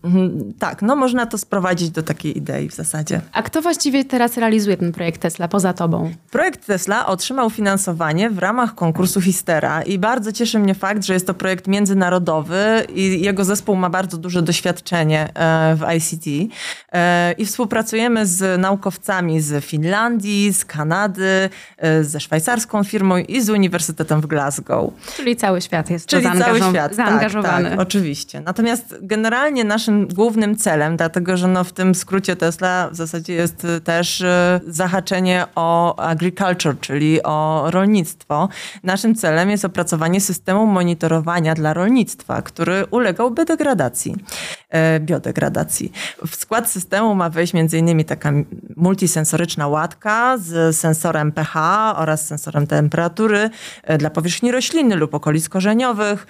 Tak, 0.58 0.82
no 0.82 0.96
można 0.96 1.26
to 1.26 1.38
sprowadzić 1.38 1.90
do 1.90 2.02
takiej 2.02 2.38
idei 2.38 2.68
w 2.68 2.74
zasadzie. 2.74 3.20
A 3.32 3.42
kto 3.42 3.62
właściwie 3.62 4.04
teraz 4.04 4.36
realizuje 4.36 4.76
ten 4.76 4.92
projekt 4.92 5.20
Tesla 5.20 5.48
poza 5.48 5.72
tobą? 5.72 6.12
Projekt 6.30 6.66
Tesla 6.66 7.06
otrzymał 7.06 7.50
finansowanie 7.50 8.30
w 8.30 8.38
ramach 8.38 8.74
konkursu 8.74 9.20
Histera 9.20 9.82
i 9.82 9.98
bardzo 9.98 10.32
cieszy 10.32 10.58
mnie 10.58 10.74
fakt, 10.74 11.04
że 11.04 11.14
jest 11.14 11.26
to 11.26 11.34
projekt 11.34 11.66
międzynarodowy 11.66 12.86
i 12.94 13.20
jego 13.20 13.44
zespół 13.44 13.76
ma 13.76 13.90
bardzo 13.90 14.16
duże 14.16 14.42
doświadczenie 14.42 15.28
e, 15.34 15.76
w 15.76 15.82
ICT 15.96 16.54
e, 16.92 17.32
i 17.32 17.46
współpracujemy 17.46 18.26
z 18.26 18.60
naukowcami 18.60 19.40
z 19.40 19.64
Finlandii, 19.64 20.52
z 20.52 20.64
Kanady, 20.64 21.50
e, 21.76 22.04
ze 22.04 22.20
szwajcarską 22.20 22.84
firmą 22.84 23.16
i 23.16 23.40
z 23.40 23.50
Uniwersytetem 23.50 24.20
w 24.20 24.26
Glasgow. 24.26 24.92
Czyli 25.16 25.36
cały 25.36 25.60
świat 25.60 25.90
jest 25.90 26.06
Czyli 26.06 26.24
cały 26.38 26.58
świat, 26.58 26.94
zaangażowany. 26.94 27.64
Tak, 27.64 27.78
tak, 27.78 27.80
oczywiście. 27.80 28.40
Natomiast 28.40 28.94
generalnie 29.02 29.64
naszym 29.64 30.06
głównym 30.06 30.27
celem, 30.58 30.96
dlatego 30.96 31.36
że 31.36 31.48
no 31.48 31.64
w 31.64 31.72
tym 31.72 31.94
skrócie 31.94 32.36
Tesla 32.36 32.88
w 32.90 32.94
zasadzie 32.94 33.34
jest 33.34 33.66
też 33.84 34.24
zahaczenie 34.66 35.46
o 35.54 35.96
agriculture, 35.96 36.80
czyli 36.80 37.22
o 37.22 37.64
rolnictwo. 37.70 38.48
Naszym 38.82 39.14
celem 39.14 39.50
jest 39.50 39.64
opracowanie 39.64 40.20
systemu 40.20 40.66
monitorowania 40.66 41.54
dla 41.54 41.74
rolnictwa, 41.74 42.42
który 42.42 42.86
ulegałby 42.90 43.44
degradacji, 43.44 44.16
e, 44.70 45.00
biodegradacji. 45.00 45.92
W 46.26 46.36
skład 46.36 46.70
systemu 46.70 47.14
ma 47.14 47.30
wejść 47.30 47.54
m.in. 47.54 48.04
taka 48.04 48.32
multisensoryczna 48.76 49.68
łatka 49.68 50.38
z 50.38 50.76
sensorem 50.76 51.32
pH 51.32 51.94
oraz 51.96 52.26
sensorem 52.26 52.66
temperatury 52.66 53.50
dla 53.98 54.10
powierzchni 54.10 54.52
rośliny 54.52 54.96
lub 54.96 55.14
okolic 55.14 55.48
korzeniowych. 55.48 56.26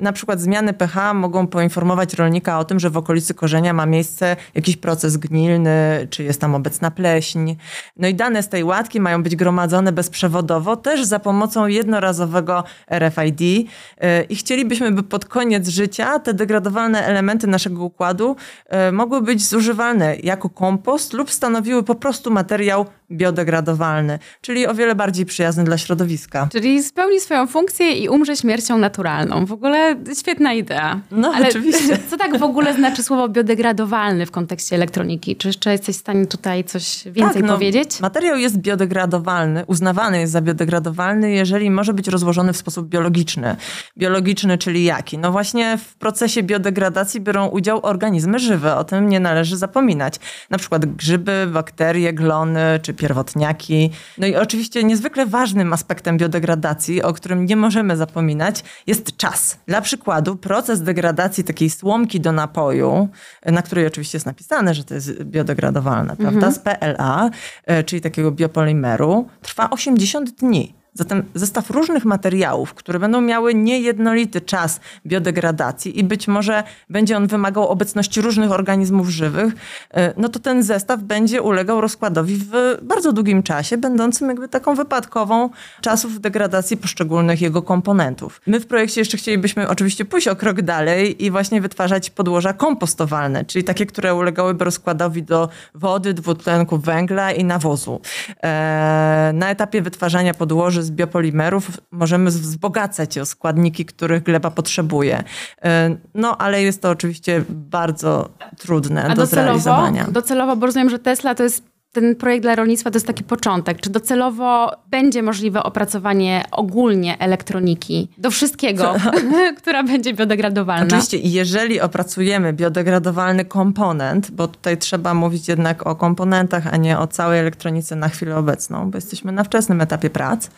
Na 0.00 0.12
przykład 0.12 0.40
zmiany 0.40 0.72
pH 0.72 1.14
mogą 1.14 1.46
poinformować 1.46 2.14
rolnika 2.14 2.58
o 2.58 2.64
tym, 2.64 2.80
że 2.80 2.90
w 2.90 2.96
okolicy 3.00 3.34
korzenia 3.34 3.72
ma 3.72 3.86
miejsce 3.86 4.36
jakiś 4.54 4.76
proces 4.76 5.16
gnilny, 5.16 6.06
czy 6.10 6.24
jest 6.24 6.40
tam 6.40 6.54
obecna 6.54 6.90
pleśń. 6.90 7.54
No 7.96 8.08
i 8.08 8.14
dane 8.14 8.42
z 8.42 8.48
tej 8.48 8.64
łatki 8.64 9.00
mają 9.00 9.22
być 9.22 9.36
gromadzone 9.36 9.92
bezprzewodowo, 9.92 10.76
też 10.76 11.04
za 11.04 11.18
pomocą 11.18 11.66
jednorazowego 11.66 12.64
RFID 12.90 13.68
e, 13.98 14.22
i 14.22 14.36
chcielibyśmy, 14.36 14.92
by 14.92 15.02
pod 15.02 15.24
koniec 15.24 15.68
życia 15.68 16.18
te 16.18 16.34
degradowalne 16.34 17.04
elementy 17.04 17.46
naszego 17.46 17.84
układu 17.84 18.36
e, 18.66 18.92
mogły 18.92 19.22
być 19.22 19.48
zużywalne 19.48 20.16
jako 20.16 20.50
kompost 20.50 21.12
lub 21.12 21.30
stanowiły 21.30 21.82
po 21.82 21.94
prostu 21.94 22.30
materiał 22.30 22.86
biodegradowalny, 23.12 24.18
czyli 24.40 24.66
o 24.66 24.74
wiele 24.74 24.94
bardziej 24.94 25.26
przyjazny 25.26 25.64
dla 25.64 25.78
środowiska. 25.78 26.48
Czyli 26.52 26.82
spełni 26.82 27.20
swoją 27.20 27.46
funkcję 27.46 27.92
i 27.92 28.08
umrze 28.08 28.36
śmiercią 28.36 28.78
naturalną. 28.78 29.46
W 29.46 29.52
ogóle 29.52 29.96
świetna 30.18 30.52
idea. 30.52 31.00
No, 31.10 31.32
Ale 31.34 31.48
oczywiście. 31.48 31.98
Co 32.10 32.16
tak 32.16 32.38
w 32.38 32.42
ogóle 32.42 32.74
znaczy 32.74 33.02
słowo 33.02 33.28
biodegradowalny 33.28 34.26
w 34.26 34.30
kontekście 34.30 34.76
elektroniki? 34.76 35.36
Czy 35.36 35.48
jeszcze 35.48 35.72
jesteś 35.72 35.96
w 35.96 35.98
stanie 36.00 36.26
tutaj 36.26 36.64
coś 36.64 37.04
więcej 37.04 37.42
tak, 37.42 37.42
no, 37.42 37.54
powiedzieć? 37.54 38.00
Materiał 38.00 38.36
jest 38.36 38.58
biodegradowalny, 38.58 39.64
uznawany 39.66 40.20
jest 40.20 40.32
za 40.32 40.40
biodegradowalny, 40.40 41.32
jeżeli 41.32 41.70
może 41.70 41.94
być 41.94 42.08
rozłożony 42.08 42.52
w 42.52 42.56
sposób 42.56 42.88
biologiczny. 42.88 43.56
Biologiczny, 43.98 44.58
czyli 44.58 44.84
jaki? 44.84 45.18
No 45.18 45.32
właśnie 45.32 45.78
w 45.78 45.94
procesie 45.94 46.42
biodegradacji 46.42 47.20
biorą 47.20 47.46
udział 47.46 47.80
organizmy 47.82 48.38
żywe, 48.38 48.76
o 48.76 48.84
tym 48.84 49.08
nie 49.08 49.20
należy 49.20 49.56
zapominać. 49.56 50.14
Na 50.50 50.58
przykład 50.58 50.86
grzyby, 50.86 51.46
bakterie, 51.52 52.12
glony 52.12 52.80
czy 52.82 52.94
pierwotniaki. 53.00 53.90
No 54.18 54.26
i 54.26 54.36
oczywiście 54.36 54.84
niezwykle 54.84 55.26
ważnym 55.26 55.72
aspektem 55.72 56.18
biodegradacji, 56.18 57.02
o 57.02 57.12
którym 57.12 57.46
nie 57.46 57.56
możemy 57.56 57.96
zapominać, 57.96 58.64
jest 58.86 59.16
czas. 59.16 59.58
Dla 59.66 59.80
przykładu 59.80 60.36
proces 60.36 60.82
degradacji 60.82 61.44
takiej 61.44 61.70
słomki 61.70 62.20
do 62.20 62.32
napoju, 62.32 63.08
na 63.46 63.62
której 63.62 63.86
oczywiście 63.86 64.16
jest 64.16 64.26
napisane, 64.26 64.74
że 64.74 64.84
to 64.84 64.94
jest 64.94 65.22
biodegradowalne, 65.22 66.12
mhm. 66.12 66.28
prawda, 66.28 66.50
z 66.50 66.58
PLA, 66.58 67.30
e, 67.66 67.84
czyli 67.84 68.02
takiego 68.02 68.32
biopolimeru, 68.32 69.28
trwa 69.42 69.70
80 69.70 70.30
dni. 70.30 70.79
Zatem 70.94 71.22
zestaw 71.34 71.70
różnych 71.70 72.04
materiałów, 72.04 72.74
które 72.74 72.98
będą 72.98 73.20
miały 73.20 73.54
niejednolity 73.54 74.40
czas 74.40 74.80
biodegradacji 75.06 75.98
i 75.98 76.04
być 76.04 76.28
może 76.28 76.62
będzie 76.90 77.16
on 77.16 77.26
wymagał 77.26 77.68
obecności 77.68 78.20
różnych 78.20 78.52
organizmów 78.52 79.08
żywych, 79.08 79.54
e, 79.90 80.14
no 80.16 80.28
to 80.28 80.38
ten 80.38 80.62
zestaw 80.62 81.00
będzie 81.02 81.42
ulegał 81.42 81.80
rozkładowi 81.80 82.36
w 82.36 82.78
bardzo 82.82 83.12
długim 83.12 83.42
czasie, 83.42 83.76
będącym 83.78 84.28
jakby 84.28 84.48
taką 84.48 84.74
wypadkową 84.74 85.50
czasów 85.80 86.20
degradacji 86.20 86.76
poszczególnych 86.76 87.40
jego 87.42 87.62
komponentów. 87.62 88.40
My 88.46 88.60
w 88.60 88.66
projekcie 88.66 89.00
jeszcze 89.00 89.16
chcielibyśmy 89.16 89.68
oczywiście 89.68 90.04
pójść 90.04 90.28
o 90.28 90.36
krok 90.36 90.62
dalej 90.62 91.24
i 91.24 91.30
właśnie 91.30 91.60
wytwarzać 91.60 92.10
podłoża 92.10 92.52
kompostowalne, 92.52 93.44
czyli 93.44 93.64
takie, 93.64 93.86
które 93.86 94.14
ulegałyby 94.14 94.64
rozkładowi 94.64 95.22
do 95.22 95.48
wody, 95.74 96.14
dwutlenku 96.14 96.78
węgla 96.78 97.32
i 97.32 97.44
nawozu. 97.44 98.00
E, 98.42 99.30
na 99.34 99.50
etapie 99.50 99.82
wytwarzania 99.82 100.34
podłoży 100.34 100.79
z 100.82 100.90
biopolimerów 100.90 101.70
możemy 101.90 102.30
wzbogacać 102.30 103.18
o 103.18 103.26
składniki, 103.26 103.84
których 103.84 104.22
gleba 104.22 104.50
potrzebuje. 104.50 105.24
E, 105.62 105.96
no, 106.14 106.38
ale 106.38 106.62
jest 106.62 106.82
to 106.82 106.90
oczywiście 106.90 107.44
bardzo 107.48 108.28
trudne 108.58 109.04
A 109.04 109.08
do 109.08 109.14
docelowo, 109.14 109.28
zrealizowania. 109.28 110.06
Docelowo, 110.10 110.56
bo 110.56 110.66
rozumiem, 110.66 110.90
że 110.90 110.98
Tesla 110.98 111.34
to 111.34 111.42
jest 111.42 111.69
ten 111.92 112.16
projekt 112.16 112.42
dla 112.42 112.54
rolnictwa 112.54 112.90
to 112.90 112.96
jest 112.96 113.06
taki 113.06 113.24
początek. 113.24 113.80
Czy 113.80 113.90
docelowo 113.90 114.76
będzie 114.90 115.22
możliwe 115.22 115.62
opracowanie 115.62 116.44
ogólnie 116.50 117.18
elektroniki 117.18 118.08
do 118.18 118.30
wszystkiego, 118.30 118.94
która 119.58 119.82
będzie 119.82 120.14
biodegradowalna? 120.14 120.86
Oczywiście, 120.86 121.18
jeżeli 121.18 121.80
opracujemy 121.80 122.52
biodegradowalny 122.52 123.44
komponent, 123.44 124.30
bo 124.30 124.48
tutaj 124.48 124.78
trzeba 124.78 125.14
mówić 125.14 125.48
jednak 125.48 125.86
o 125.86 125.96
komponentach, 125.96 126.66
a 126.66 126.76
nie 126.76 126.98
o 126.98 127.06
całej 127.06 127.40
elektronice 127.40 127.96
na 127.96 128.08
chwilę 128.08 128.36
obecną, 128.36 128.90
bo 128.90 128.96
jesteśmy 128.96 129.32
na 129.32 129.44
wczesnym 129.44 129.80
etapie 129.80 130.10
prac. 130.10 130.50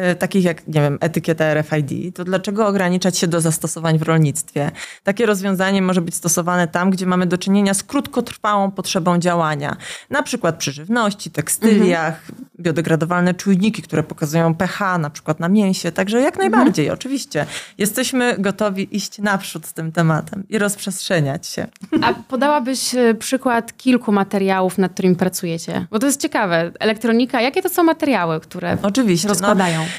E, 0.00 0.14
takich 0.14 0.44
jak, 0.44 0.68
nie 0.68 0.80
wiem, 0.80 0.98
etykieta 1.00 1.54
RFID, 1.54 2.16
to 2.16 2.24
dlaczego 2.24 2.66
ograniczać 2.66 3.18
się 3.18 3.26
do 3.26 3.40
zastosowań 3.40 3.98
w 3.98 4.02
rolnictwie? 4.02 4.70
Takie 5.04 5.26
rozwiązanie 5.26 5.82
może 5.82 6.00
być 6.00 6.14
stosowane 6.14 6.68
tam, 6.68 6.90
gdzie 6.90 7.06
mamy 7.06 7.26
do 7.26 7.38
czynienia 7.38 7.74
z 7.74 7.82
krótkotrwałą 7.82 8.70
potrzebą 8.70 9.18
działania. 9.18 9.76
Na 10.10 10.22
przykład 10.22 10.56
przy 10.56 10.72
żywności, 10.72 11.30
tekstyliach, 11.30 12.20
mhm. 12.30 12.48
biodegradowalne 12.60 13.34
czujniki, 13.34 13.82
które 13.82 14.02
pokazują 14.02 14.54
pH 14.54 14.98
na 14.98 15.10
przykład 15.10 15.40
na 15.40 15.48
mięsie. 15.48 15.92
Także 15.92 16.20
jak 16.20 16.34
Mhm. 16.34 16.50
najbardziej, 16.50 16.90
oczywiście. 16.90 17.46
Jesteśmy 17.78 18.34
gotowi 18.38 18.96
iść 18.96 19.18
naprzód 19.18 19.66
z 19.66 19.72
tym 19.72 19.92
tematem 19.92 20.44
i 20.48 20.58
rozprzestrzeniać 20.58 21.46
się. 21.46 21.66
A 22.02 22.14
podałabyś 22.14 22.94
e, 22.94 23.14
przykład 23.14 23.76
kilku 23.76 24.12
materiałów, 24.12 24.78
nad 24.78 24.92
którymi 24.92 25.16
pracujecie? 25.16 25.86
Bo 25.90 25.98
to 25.98 26.06
jest 26.06 26.20
ciekawe. 26.20 26.72
Elektronika, 26.78 27.40
jakie 27.40 27.62
to 27.62 27.68
są 27.68 27.82
materiały, 27.82 28.40
które 28.40 28.78
Oczywiście. 28.82 29.28
no, 29.28 29.34
rozkładają? 29.34 29.80
E, 29.80 29.89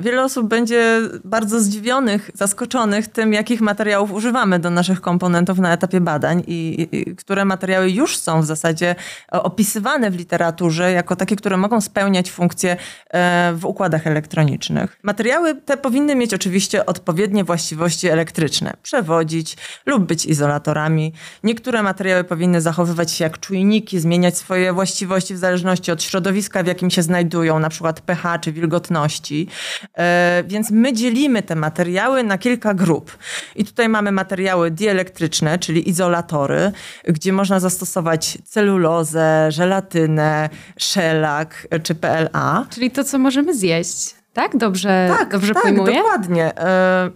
Wiele 0.00 0.24
osób 0.24 0.48
będzie 0.48 1.00
bardzo 1.24 1.60
zdziwionych, 1.60 2.30
zaskoczonych 2.34 3.08
tym, 3.08 3.32
jakich 3.32 3.60
materiałów 3.60 4.12
używamy 4.12 4.58
do 4.58 4.70
naszych 4.70 5.00
komponentów 5.00 5.58
na 5.58 5.72
etapie 5.72 6.00
badań 6.00 6.42
i, 6.46 6.88
i 6.92 7.16
które 7.16 7.44
materiały 7.44 7.90
już 7.90 8.16
są 8.16 8.40
w 8.40 8.44
zasadzie 8.46 8.94
e, 9.34 9.42
opisywane 9.42 10.10
w 10.10 10.16
literaturze 10.16 10.92
jako 10.92 11.16
takie, 11.16 11.36
które 11.36 11.56
mogą 11.56 11.80
spełniać 11.80 12.30
funkcje 12.30 12.76
e, 13.10 13.52
w 13.56 13.64
układach 13.64 14.06
elektronicznych. 14.06 14.98
Materiały 15.02 15.54
te 15.54 15.76
powinny 15.76 16.14
mieć 16.14 16.34
oczywiście 16.34 16.86
odpowiednie 16.86 17.44
właściwości 17.44 18.08
elektryczne, 18.08 18.72
przewodzić 18.82 19.56
lub 19.86 20.06
być 20.06 20.26
izolatorami. 20.26 21.12
Niektóre 21.44 21.82
materiały 21.82 22.24
powinny 22.24 22.60
zachowywać 22.60 23.12
się 23.12 23.24
jak 23.24 23.40
czujniki, 23.40 24.00
zmieniać 24.00 24.38
swoje 24.38 24.72
właściwości 24.72 25.34
w 25.34 25.38
zależności 25.38 25.92
od 25.92 26.02
środowiska, 26.02 26.62
w 26.62 26.66
jakim 26.66 26.90
się 26.90 27.02
znajdują, 27.02 27.58
na 27.58 27.68
przykład 27.68 28.00
pH 28.00 28.38
czy 28.38 28.52
wilgotności. 28.52 29.11
E, 29.98 30.44
Więc 30.46 30.70
my 30.70 30.92
dzielimy 30.92 31.42
te 31.42 31.54
materiały 31.54 32.22
na 32.22 32.38
kilka 32.38 32.74
grup. 32.74 33.18
I 33.56 33.64
tutaj 33.64 33.88
mamy 33.88 34.12
materiały 34.12 34.70
dielektryczne, 34.70 35.58
czyli 35.58 35.88
izolatory, 35.88 36.72
gdzie 37.04 37.32
można 37.32 37.60
zastosować 37.60 38.38
celulozę, 38.44 39.52
żelatynę, 39.52 40.48
szelak 40.76 41.66
e, 41.70 41.80
czy 41.80 41.94
PLA. 41.94 42.66
Czyli 42.70 42.90
to, 42.90 43.04
co 43.04 43.18
możemy 43.18 43.54
zjeść. 43.54 44.21
Tak? 44.32 44.56
Dobrze, 44.56 45.10
dobrze 45.30 45.54
tak, 45.54 45.62
pojmuję? 45.62 45.96
dokładnie. 45.96 46.58
E, 46.58 47.10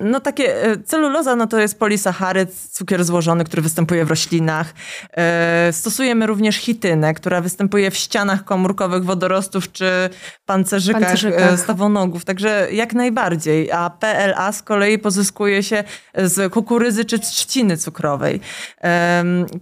No 0.00 0.20
takie, 0.20 0.62
e, 0.64 0.76
celuloza 0.82 1.36
no 1.36 1.46
to 1.46 1.58
jest 1.60 1.78
polisacharyd, 1.78 2.54
cukier 2.54 3.04
złożony, 3.04 3.44
który 3.44 3.62
występuje 3.62 4.04
w 4.04 4.10
roślinach. 4.10 4.74
E, 5.16 5.72
Stosujemy 5.72 6.26
również 6.26 6.56
chitynę, 6.56 7.14
która 7.14 7.40
występuje 7.40 7.90
w 7.90 7.96
ścianach 7.96 8.44
komórkowych 8.44 9.04
wodorostów 9.04 9.72
czy 9.72 10.10
pancerzykach, 10.46 11.02
Pancerzykach. 11.02 11.60
stawonogów, 11.60 12.24
także 12.24 12.68
jak 12.72 12.94
najbardziej. 12.94 13.72
A 13.72 13.90
PLA 13.90 14.52
z 14.52 14.62
kolei 14.62 14.98
pozyskuje 14.98 15.62
się 15.62 15.84
z 16.14 16.52
kukurydzy 16.52 17.04
czy 17.04 17.18
trzciny 17.18 17.76
cukrowej. 17.76 18.40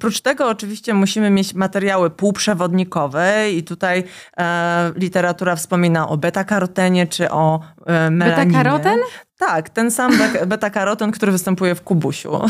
Prócz 0.00 0.20
tego 0.20 0.48
oczywiście 0.48 0.94
musimy 0.94 1.30
mieć 1.30 1.54
materiały 1.54 2.10
półprzewodnikowe 2.10 3.50
i 3.50 3.62
tutaj 3.62 4.04
literatura 4.96 5.56
wspomina 5.56 6.08
o 6.08 6.16
beta-karotenie 6.16 6.95
czy 7.06 7.30
o 7.30 7.60
e, 7.86 8.10
melaninie. 8.10 8.58
Beta-karoten? 8.58 8.98
Tak, 9.38 9.68
ten 9.68 9.90
sam 9.90 10.18
be- 10.18 10.46
beta-karoten, 10.56 11.10
który 11.10 11.32
występuje 11.32 11.74
w 11.74 11.82
kubusiu. 11.82 12.40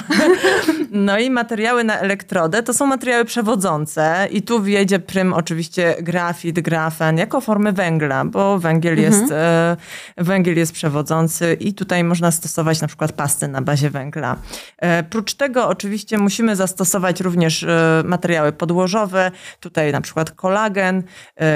No 0.91 1.19
i 1.19 1.31
materiały 1.31 1.85
na 1.85 1.99
elektrodę 1.99 2.63
to 2.63 2.75
są 2.75 2.87
materiały 2.87 3.25
przewodzące 3.25 4.29
i 4.31 4.43
tu 4.43 4.63
wjedzie 4.63 4.99
prym 4.99 5.33
oczywiście 5.33 5.97
grafit, 6.03 6.61
grafen 6.61 7.19
jako 7.19 7.41
formy 7.41 7.73
węgla, 7.73 8.25
bo 8.25 8.59
węgiel 8.59 9.01
jest, 9.01 9.33
e, 9.33 9.77
węgiel 10.17 10.57
jest 10.57 10.73
przewodzący 10.73 11.57
i 11.61 11.75
tutaj 11.75 12.05
można 12.05 12.31
stosować 12.31 12.81
na 12.81 12.89
przykład 12.89 13.13
pasty 13.13 13.49
na 13.49 13.63
bazie 13.63 13.91
węgla. 13.91 14.37
E, 14.79 15.03
prócz 15.03 15.35
tego 15.35 15.69
oczywiście 15.69 16.19
musimy 16.19 16.57
zastosować 16.57 17.21
również 17.21 17.63
e, 17.63 18.03
materiały 18.05 18.53
podłożowe, 18.53 19.31
tutaj 19.61 19.93
na 19.93 20.01
przykład 20.01 20.31
kolagen, 20.31 21.03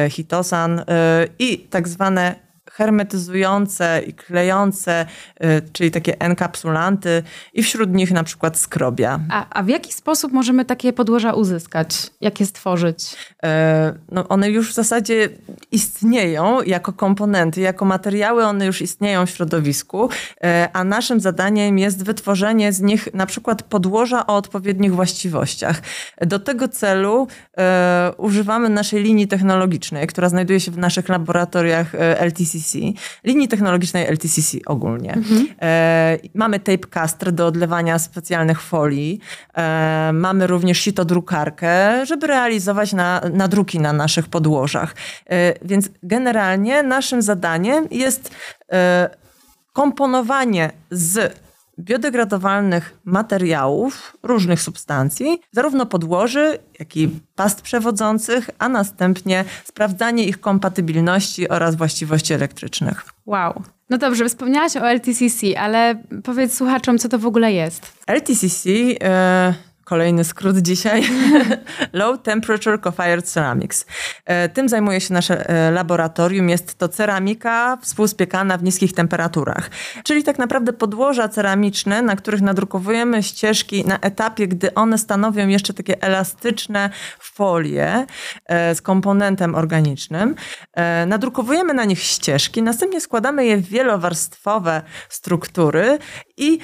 hitosan 0.08 0.84
i 1.38 1.58
tak 1.58 1.88
zwane 1.88 2.49
hermetyzujące 2.70 4.02
i 4.06 4.14
klejące, 4.14 5.06
y, 5.44 5.62
czyli 5.72 5.90
takie 5.90 6.20
enkapsulanty 6.20 7.22
i 7.54 7.62
wśród 7.62 7.94
nich 7.94 8.12
na 8.12 8.24
przykład 8.24 8.58
skrobia. 8.58 9.20
A, 9.30 9.46
a 9.50 9.62
w 9.62 9.68
jaki 9.68 9.92
sposób 9.92 10.32
możemy 10.32 10.64
takie 10.64 10.92
podłoża 10.92 11.32
uzyskać? 11.32 12.10
Jak 12.20 12.40
je 12.40 12.46
stworzyć? 12.46 13.16
E, 13.42 13.94
No, 14.12 14.28
one 14.28 14.50
już 14.50 14.70
w 14.70 14.74
zasadzie 14.74 15.28
istnieją 15.72 16.62
jako 16.62 16.92
komponenty, 16.92 17.60
jako 17.60 17.84
materiały, 17.84 18.44
one 18.44 18.66
już 18.66 18.82
istnieją 18.82 19.26
w 19.26 19.30
środowisku, 19.30 20.08
e, 20.44 20.68
a 20.72 20.84
naszym 20.84 21.20
zadaniem 21.20 21.78
jest 21.78 22.04
wytworzenie 22.04 22.72
z 22.72 22.80
nich 22.80 23.14
na 23.14 23.26
przykład 23.26 23.62
podłoża 23.62 24.26
o 24.26 24.36
odpowiednich 24.36 24.94
właściwościach. 24.94 25.82
Do 26.20 26.38
tego 26.38 26.68
celu 26.68 27.28
e, 27.58 28.12
używamy 28.16 28.68
naszej 28.68 29.02
linii 29.02 29.28
technologicznej, 29.28 30.06
która 30.06 30.28
znajduje 30.28 30.60
się 30.60 30.70
w 30.70 30.78
naszych 30.78 31.08
laboratoriach 31.08 31.94
e, 31.94 32.20
LTCC, 32.50 32.78
linii 33.24 33.48
technologicznej 33.48 34.06
LTCC 34.06 34.58
ogólnie. 34.66 35.18
E, 35.62 36.18
mamy 36.34 36.58
tape 36.58 36.78
caster 36.78 37.32
do 37.32 37.46
odlewania 37.46 37.98
specjalnych 37.98 38.62
folii. 38.62 39.20
E, 39.56 40.10
mamy 40.12 40.46
również 40.46 40.78
sitodrukarkę, 40.78 42.06
żeby 42.06 42.26
realizować 42.26 42.92
na, 42.92 43.20
nadruki 43.32 43.78
na 43.78 43.92
naszych 43.92 44.28
podłożach. 44.28 44.94
E, 45.30 45.54
więc 45.62 45.90
generalnie 46.02 46.82
naszym 46.82 47.22
zadaniem 47.22 47.86
jest 47.90 48.30
e, 48.72 49.10
komponowanie 49.72 50.70
z 50.90 51.40
biodegradowalnych 51.80 52.98
materiałów, 53.04 54.16
różnych 54.22 54.60
substancji, 54.60 55.40
zarówno 55.52 55.86
podłoży, 55.86 56.58
jak 56.78 56.96
i 56.96 57.10
past 57.34 57.62
przewodzących, 57.62 58.50
a 58.58 58.68
następnie 58.68 59.44
sprawdzanie 59.64 60.24
ich 60.24 60.40
kompatybilności 60.40 61.48
oraz 61.48 61.76
właściwości 61.76 62.34
elektrycznych. 62.34 63.04
Wow. 63.26 63.62
No 63.90 63.98
dobrze, 63.98 64.28
wspomniałaś 64.28 64.76
o 64.76 64.90
LTCC, 64.90 65.60
ale 65.60 66.02
powiedz 66.24 66.56
słuchaczom, 66.56 66.98
co 66.98 67.08
to 67.08 67.18
w 67.18 67.26
ogóle 67.26 67.52
jest. 67.52 67.92
LTCC, 68.06 68.68
kolejny 69.90 70.24
skrót 70.24 70.56
dzisiaj, 70.58 71.02
Low 71.92 72.22
Temperature 72.22 72.78
Co-Fired 72.80 73.28
Ceramics. 73.28 73.86
E, 74.24 74.48
tym 74.48 74.68
zajmuje 74.68 75.00
się 75.00 75.14
nasze 75.14 75.48
e, 75.48 75.70
laboratorium. 75.70 76.48
Jest 76.48 76.78
to 76.78 76.88
ceramika 76.88 77.78
współspiekana 77.82 78.58
w 78.58 78.62
niskich 78.62 78.92
temperaturach. 78.92 79.70
Czyli 80.04 80.24
tak 80.24 80.38
naprawdę 80.38 80.72
podłoża 80.72 81.28
ceramiczne, 81.28 82.02
na 82.02 82.16
których 82.16 82.40
nadrukowujemy 82.40 83.22
ścieżki 83.22 83.84
na 83.84 83.98
etapie, 83.98 84.48
gdy 84.48 84.74
one 84.74 84.98
stanowią 84.98 85.48
jeszcze 85.48 85.74
takie 85.74 86.02
elastyczne 86.02 86.90
folie 87.20 88.06
e, 88.46 88.74
z 88.74 88.82
komponentem 88.82 89.54
organicznym. 89.54 90.34
Nadrukowujemy 91.06 91.74
na 91.74 91.84
nich 91.84 92.02
ścieżki, 92.02 92.62
następnie 92.62 93.00
składamy 93.00 93.46
je 93.46 93.56
w 93.56 93.68
wielowarstwowe 93.68 94.82
struktury 95.08 95.98
i 96.36 96.58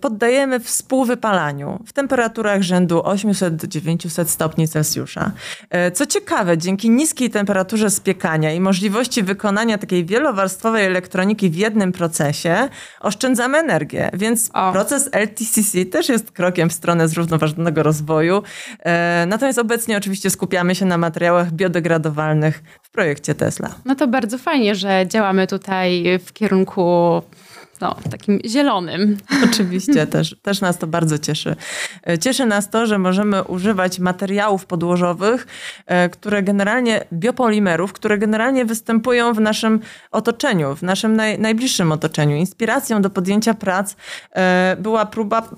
poddajemy 0.00 0.60
współwypalaniu 0.60 1.78
w 1.86 1.92
temperaturach 1.92 2.62
rzędu 2.62 2.98
800-900 3.00 4.24
stopni 4.24 4.68
Celsjusza. 4.68 5.32
E, 5.70 5.90
Co 5.90 6.06
ciekawe, 6.06 6.58
dzięki 6.58 6.90
niskiej 6.90 7.30
temperaturze 7.30 7.90
spiekania 7.90 8.52
i 8.52 8.60
możliwości 8.60 9.22
wykonania 9.22 9.78
takiej 9.78 10.04
wielowarstwowej 10.04 10.86
elektroniki 10.86 11.50
w 11.50 11.54
jednym 11.56 11.92
procesie 11.92 12.68
oszczędzamy 13.00 13.58
energię, 13.58 14.10
więc 14.12 14.50
O. 14.54 14.72
proces 14.72 15.08
LTCC 15.12 15.84
też 15.84 16.08
jest 16.08 16.30
krokiem 16.30 16.70
w 16.70 16.72
stronę 16.72 17.08
zrównoważonego 17.08 17.82
rozwoju. 17.82 18.42
E, 18.78 19.26
Natomiast 19.28 19.58
obecnie 19.58 19.96
oczywiście 19.96 20.30
skupiamy 20.30 20.74
się 20.74 20.86
na 20.86 20.98
materiałach 20.98 21.52
biodegradowalnych 21.52 22.62
w 22.82 22.90
projekcie 22.90 23.34
Tesla. 23.34 23.74
No 23.84 23.94
to 23.94 24.08
bardzo 24.08 24.38
fajnie, 24.38 24.74
że 24.74 25.04
działamy 25.08 25.46
tutaj 25.46 26.04
w 26.26 26.32
kierunku 26.32 27.22
no, 27.82 27.96
takim 28.10 28.38
zielonym. 28.46 29.16
Oczywiście, 29.50 30.06
też, 30.06 30.36
też 30.42 30.60
nas 30.60 30.78
to 30.78 30.86
bardzo 30.86 31.18
cieszy. 31.18 31.56
E, 32.08 32.18
Cieszy 32.18 32.46
nas 32.46 32.70
to, 32.70 32.86
że 32.86 32.98
możemy 32.98 33.42
używać 33.42 33.98
materiałów 33.98 34.66
podłożowych, 34.66 35.46
e, 35.86 36.08
które 36.08 36.42
generalnie, 36.42 37.04
biopolimerów, 37.12 37.92
które 37.92 38.18
generalnie 38.18 38.64
występują 38.64 39.34
w 39.34 39.40
naszym 39.40 39.80
otoczeniu, 40.10 40.76
w 40.76 40.82
naszym 40.82 41.16
naj, 41.16 41.38
najbliższym 41.38 41.92
otoczeniu. 41.92 42.36
Inspiracją 42.36 43.02
do 43.02 43.10
podjęcia 43.10 43.54
prac 43.54 43.96
e, 44.32 44.76
była 44.80 45.06
próba 45.06 45.48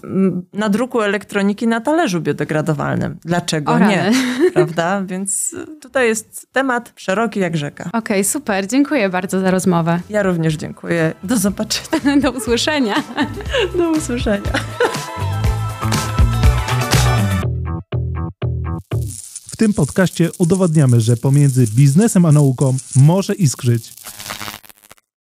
nadruku 0.52 1.00
elektroniki 1.00 1.68
na 1.68 1.80
talerzu 1.80 2.20
biodegradowalnym. 2.20 3.16
Dlaczego 3.24 3.72
O 3.72 3.78
nie? 3.78 4.12
Prawda? 4.54 5.02
Więc 5.06 5.54
tutaj 5.80 6.08
jest 6.08 6.48
temat 6.52 6.92
szeroki 6.96 7.40
jak 7.40 7.56
rzeka. 7.56 7.90
Okej, 7.92 8.24
super. 8.24 8.66
Dziękuję 8.66 9.08
bardzo 9.08 9.40
za 9.40 9.50
rozmowę. 9.50 10.00
Ja 10.10 10.22
również 10.22 10.54
dziękuję. 10.54 11.12
Do 11.24 11.36
zobaczenia. 11.36 12.13
Do 12.22 12.30
usłyszenia. 12.30 13.02
Do 13.78 13.90
usłyszenia. 13.90 14.52
W 19.48 19.56
tym 19.56 19.74
podcaście 19.74 20.30
udowadniamy, 20.38 21.00
że 21.00 21.16
pomiędzy 21.16 21.66
biznesem 21.66 22.26
a 22.26 22.32
nauką 22.32 22.76
może 22.96 23.34
iskrzyć. 23.34 23.92